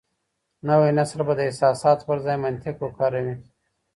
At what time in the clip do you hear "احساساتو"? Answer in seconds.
1.47-2.03